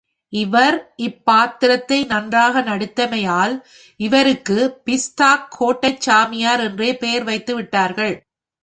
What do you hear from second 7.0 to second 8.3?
பெயர் வைத்து விட்டார்கள்.